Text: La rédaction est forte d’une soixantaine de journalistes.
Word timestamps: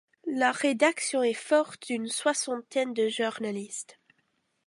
La 0.25 0.51
rédaction 0.51 1.21
est 1.21 1.35
forte 1.35 1.85
d’une 1.85 2.07
soixantaine 2.07 2.95
de 2.95 3.07
journalistes. 3.07 3.99